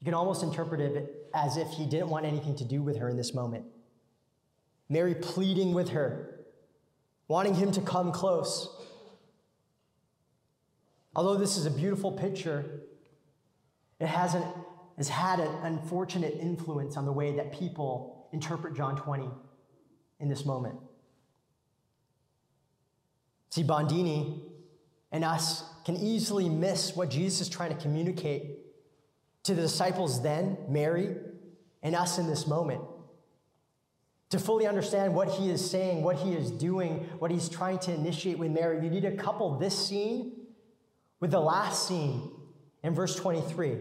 [0.00, 3.08] You can almost interpret it as if he didn't want anything to do with her
[3.08, 3.64] in this moment.
[4.88, 6.44] Mary pleading with her,
[7.28, 8.75] wanting him to come close.
[11.16, 12.82] Although this is a beautiful picture,
[13.98, 14.44] it has, an,
[14.98, 19.26] has had an unfortunate influence on the way that people interpret John 20
[20.20, 20.78] in this moment.
[23.48, 24.42] See, Bondini
[25.10, 28.58] and us can easily miss what Jesus is trying to communicate
[29.44, 31.16] to the disciples then, Mary,
[31.82, 32.82] and us in this moment.
[34.30, 37.94] To fully understand what he is saying, what he is doing, what he's trying to
[37.94, 40.35] initiate with Mary, you need to couple this scene
[41.20, 42.30] with the last scene
[42.82, 43.78] in verse 23,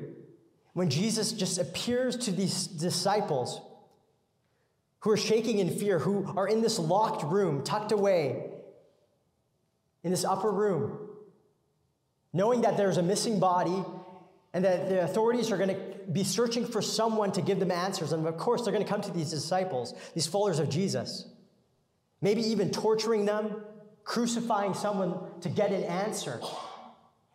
[0.74, 3.62] when Jesus just appears to these disciples
[5.00, 8.52] who are shaking in fear, who are in this locked room, tucked away
[10.04, 11.10] in this upper room,
[12.34, 13.84] knowing that there's a missing body
[14.54, 18.12] and that the authorities are going to be searching for someone to give them answers.
[18.12, 21.28] And of course, they're going to come to these disciples, these followers of Jesus,
[22.22, 23.64] maybe even torturing them,
[24.04, 26.40] crucifying someone to get an answer.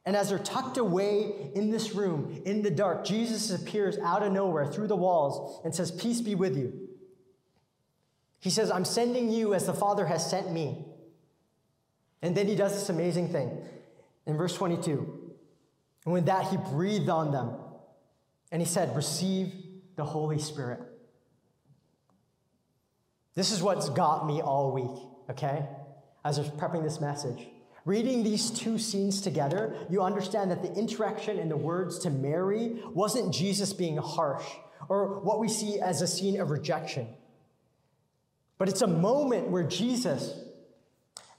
[0.06, 4.32] And as they're tucked away in this room, in the dark, Jesus appears out of
[4.32, 6.88] nowhere through the walls and says, Peace be with you.
[8.40, 10.86] He says, I'm sending you as the Father has sent me.
[12.22, 13.62] And then he does this amazing thing
[14.26, 15.32] in verse 22.
[16.06, 17.56] And with that, he breathed on them
[18.50, 19.52] and he said, Receive
[19.96, 20.80] the Holy Spirit.
[23.34, 25.66] This is what's got me all week, okay?
[26.24, 27.46] As I was prepping this message.
[27.84, 32.82] Reading these two scenes together, you understand that the interaction in the words to Mary
[32.92, 34.44] wasn't Jesus being harsh
[34.88, 37.08] or what we see as a scene of rejection.
[38.58, 40.34] But it's a moment where Jesus,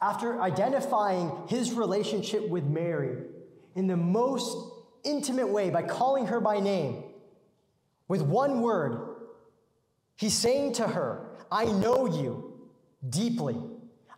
[0.01, 3.23] after identifying his relationship with Mary
[3.75, 4.57] in the most
[5.03, 7.03] intimate way by calling her by name,
[8.07, 9.15] with one word,
[10.15, 12.59] he's saying to her, I know you
[13.07, 13.57] deeply.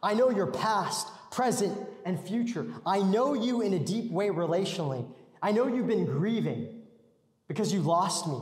[0.02, 2.66] I know your past, present, and future.
[2.86, 5.06] I know you in a deep way relationally.
[5.42, 6.84] I know you've been grieving
[7.48, 8.40] because you lost me.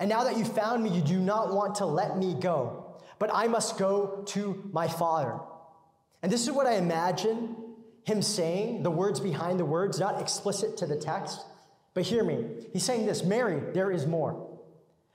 [0.00, 3.00] And now that you found me, you do not want to let me go.
[3.18, 5.38] But I must go to my Father.
[6.22, 7.56] And this is what I imagine
[8.04, 11.40] him saying, the words behind the words, not explicit to the text.
[11.94, 12.66] But hear me.
[12.72, 14.43] He's saying this Mary, there is more.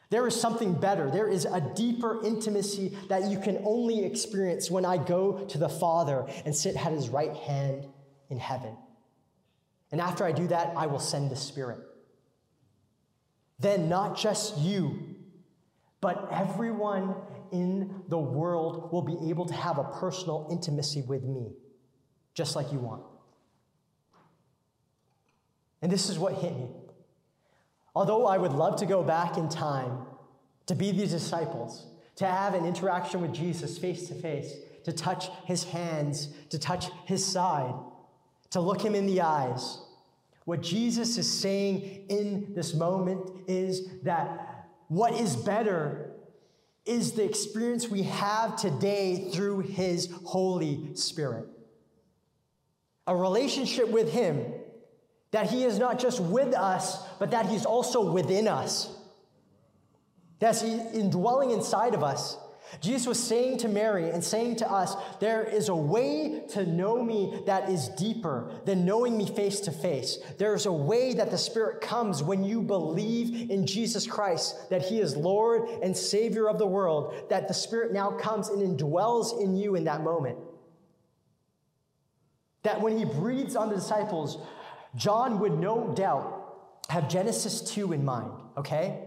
[0.09, 1.09] There is something better.
[1.11, 5.69] There is a deeper intimacy that you can only experience when I go to the
[5.69, 7.87] Father and sit at his right hand
[8.29, 8.75] in heaven.
[9.91, 11.79] And after I do that, I will send the Spirit.
[13.59, 15.15] Then, not just you,
[16.01, 17.15] but everyone
[17.51, 21.51] in the world will be able to have a personal intimacy with me,
[22.33, 23.03] just like you want.
[25.81, 26.69] And this is what hit me.
[27.95, 30.05] Although I would love to go back in time
[30.67, 31.87] to be these disciples,
[32.17, 36.89] to have an interaction with Jesus face to face, to touch his hands, to touch
[37.05, 37.73] his side,
[38.51, 39.79] to look him in the eyes.
[40.45, 46.11] What Jesus is saying in this moment is that what is better
[46.85, 51.45] is the experience we have today through his Holy Spirit.
[53.05, 54.53] A relationship with him
[55.31, 58.95] that He is not just with us, but that He's also within us.
[60.39, 62.37] That's indwelling inside of us.
[62.81, 67.03] Jesus was saying to Mary and saying to us, There is a way to know
[67.03, 70.19] me that is deeper than knowing me face to face.
[70.37, 74.99] There's a way that the Spirit comes when you believe in Jesus Christ, that He
[74.99, 79.55] is Lord and Savior of the world, that the Spirit now comes and indwells in
[79.55, 80.37] you in that moment.
[82.63, 84.37] That when He breathes on the disciples,
[84.95, 86.35] John would no doubt
[86.89, 89.03] have Genesis 2 in mind, okay?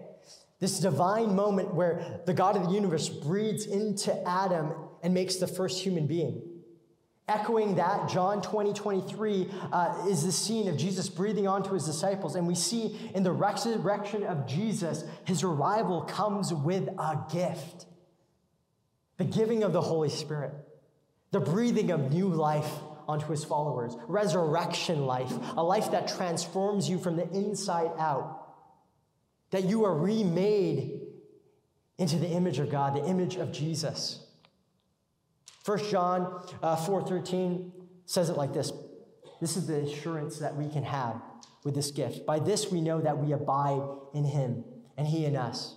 [0.60, 4.72] This divine moment where the God of the universe breathes into Adam
[5.02, 6.40] and makes the first human being.
[7.28, 12.36] Echoing that, John 20, 23 uh, is the scene of Jesus breathing onto his disciples.
[12.36, 17.86] And we see in the resurrection of Jesus, his arrival comes with a gift
[19.18, 20.52] the giving of the Holy Spirit,
[21.30, 22.72] the breathing of new life
[23.08, 23.96] onto his followers.
[24.06, 28.38] Resurrection life, a life that transforms you from the inside out.
[29.50, 31.02] That you are remade
[31.98, 34.24] into the image of God, the image of Jesus.
[35.64, 37.70] 1 John uh, 4:13
[38.06, 38.72] says it like this.
[39.40, 41.20] This is the assurance that we can have
[41.64, 42.26] with this gift.
[42.26, 43.82] By this we know that we abide
[44.14, 44.64] in him
[44.96, 45.76] and he in us,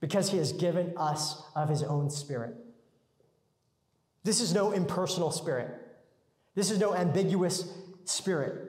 [0.00, 2.54] because he has given us of his own spirit.
[4.22, 5.74] This is no impersonal spirit.
[6.54, 7.68] This is no ambiguous
[8.04, 8.68] spirit.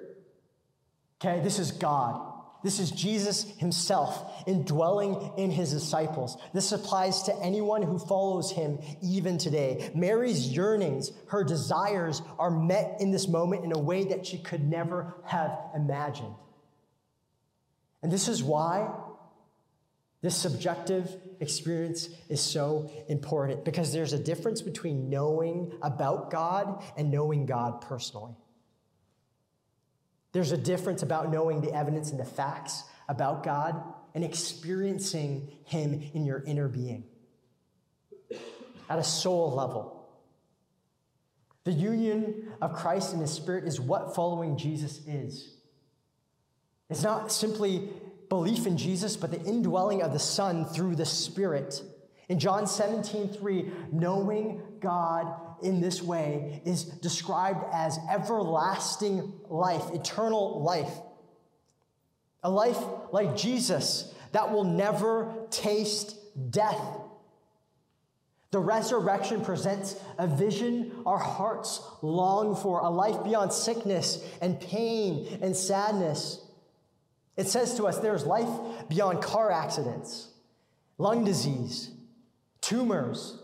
[1.19, 2.31] Okay, this is God.
[2.63, 6.37] This is Jesus himself indwelling in his disciples.
[6.53, 9.89] This applies to anyone who follows him even today.
[9.95, 14.67] Mary's yearnings, her desires are met in this moment in a way that she could
[14.67, 16.35] never have imagined.
[18.03, 18.89] And this is why
[20.21, 27.09] this subjective experience is so important because there's a difference between knowing about God and
[27.09, 28.35] knowing God personally.
[30.31, 33.81] There's a difference about knowing the evidence and the facts about God
[34.13, 37.03] and experiencing Him in your inner being
[38.89, 39.97] at a soul level.
[41.63, 45.55] The union of Christ and His Spirit is what following Jesus is.
[46.89, 47.89] It's not simply
[48.31, 51.83] belief in Jesus, but the indwelling of the Son through the Spirit.
[52.29, 60.63] In John 17, 3, knowing God in this way is described as everlasting life, eternal
[60.63, 60.93] life.
[62.41, 62.77] A life
[63.11, 66.15] like Jesus that will never taste
[66.51, 66.81] death.
[68.51, 75.37] The resurrection presents a vision our hearts long for, a life beyond sickness and pain
[75.41, 76.47] and sadness.
[77.37, 78.49] It says to us there's life
[78.89, 80.29] beyond car accidents,
[80.97, 81.91] lung disease,
[82.59, 83.39] tumors.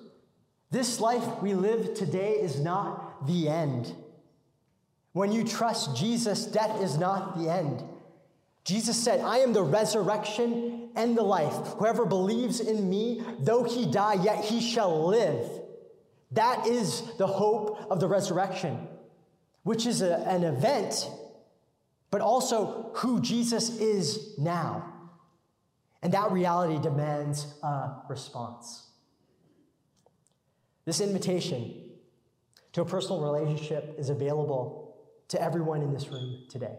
[0.69, 3.93] This life we live today is not the end.
[5.13, 7.83] When you trust Jesus, death is not the end.
[8.63, 11.55] Jesus said, I am the resurrection and the life.
[11.77, 15.49] Whoever believes in me, though he die, yet he shall live.
[16.31, 18.89] That is the hope of the resurrection,
[19.63, 21.09] which is a, an event
[22.09, 24.93] but also who Jesus is now.
[26.01, 28.87] And that reality demands a response.
[30.85, 31.83] This invitation
[32.73, 34.95] to a personal relationship is available
[35.29, 36.77] to everyone in this room today.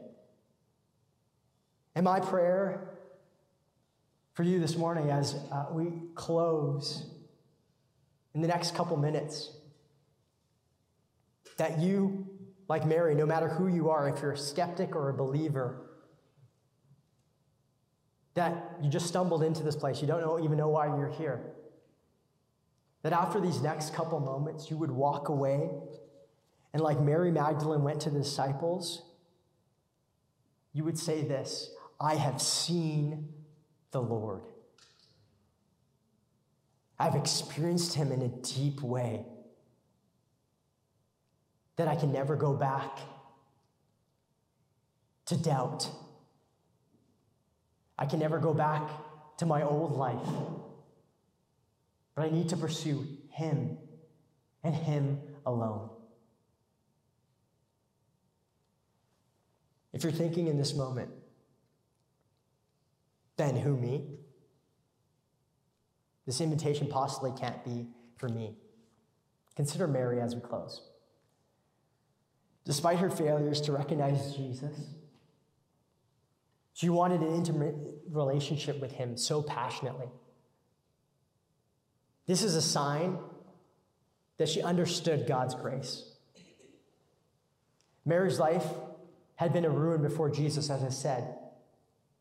[1.94, 2.98] And my prayer
[4.32, 7.04] for you this morning as uh, we close
[8.34, 9.50] in the next couple minutes
[11.56, 12.24] that you,
[12.68, 15.88] like Mary, no matter who you are, if you're a skeptic or a believer,
[18.34, 21.54] that you just stumbled into this place, you don't know, even know why you're here.
[23.02, 25.70] That after these next couple moments, you would walk away
[26.74, 29.02] and, like Mary Magdalene went to the disciples,
[30.74, 33.30] you would say this I have seen
[33.90, 34.42] the Lord.
[36.98, 39.24] I've experienced him in a deep way
[41.78, 42.98] that I can never go back
[45.26, 45.88] to doubt.
[47.96, 48.82] I can never go back
[49.38, 50.28] to my old life.
[52.16, 53.78] But I need to pursue him
[54.64, 55.90] and him alone.
[59.92, 61.10] If you're thinking in this moment,
[63.36, 64.04] then who me?
[66.26, 68.56] This invitation possibly can't be for me.
[69.54, 70.82] Consider Mary as we close.
[72.68, 74.76] Despite her failures to recognize Jesus,
[76.74, 77.74] she wanted an intimate
[78.10, 80.08] relationship with him so passionately.
[82.26, 83.16] This is a sign
[84.36, 86.12] that she understood God's grace.
[88.04, 88.66] Mary's life
[89.36, 91.38] had been a ruin before Jesus, as I said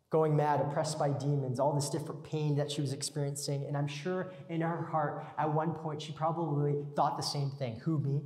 [0.10, 3.66] going mad, oppressed by demons, all this different pain that she was experiencing.
[3.66, 7.82] And I'm sure in her heart, at one point, she probably thought the same thing
[7.82, 8.22] Who, me?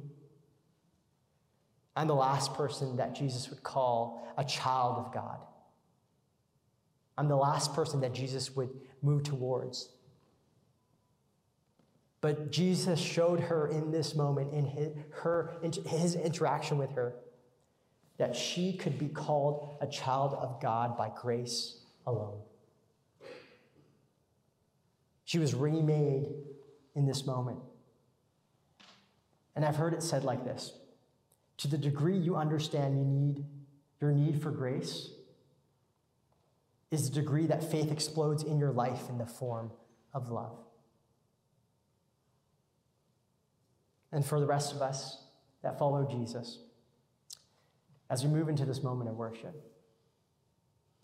[1.95, 5.39] I'm the last person that Jesus would call a child of God.
[7.17, 8.69] I'm the last person that Jesus would
[9.01, 9.89] move towards.
[12.21, 15.51] But Jesus showed her in this moment, in his, her,
[15.85, 17.15] his interaction with her,
[18.17, 22.39] that she could be called a child of God by grace alone.
[25.25, 26.27] She was remade
[26.95, 27.59] in this moment.
[29.55, 30.73] And I've heard it said like this
[31.61, 33.45] To the degree you understand you need
[33.99, 35.09] your need for grace,
[36.89, 39.71] is the degree that faith explodes in your life in the form
[40.13, 40.57] of love.
[44.11, 45.23] And for the rest of us
[45.61, 46.59] that follow Jesus,
[48.09, 49.55] as we move into this moment of worship.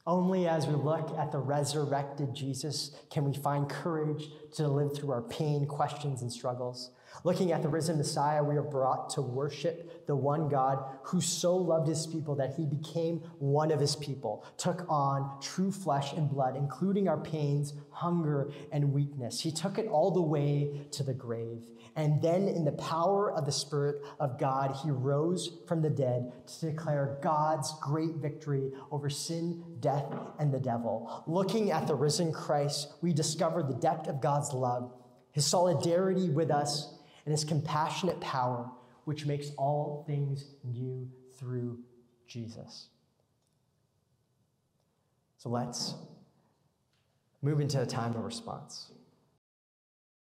[0.06, 5.12] Only as we look at the resurrected Jesus can we find courage to live through
[5.12, 6.92] our pain, questions, and struggles.
[7.24, 11.56] Looking at the risen Messiah, we are brought to worship the one God who so
[11.56, 16.30] loved his people that he became one of his people, took on true flesh and
[16.30, 19.42] blood, including our pains, hunger, and weakness.
[19.42, 21.64] He took it all the way to the grave.
[21.96, 26.32] And then, in the power of the Spirit of God, he rose from the dead
[26.60, 30.06] to declare God's great victory over sin, death,
[30.40, 31.24] and the devil.
[31.26, 34.94] Looking at the risen Christ, we discover the depth of God's love,
[35.32, 36.97] his solidarity with us,
[37.28, 38.72] and his compassionate power,
[39.04, 41.78] which makes all things new through
[42.26, 42.88] Jesus.
[45.38, 45.96] So let's
[47.42, 48.94] move into a time of response.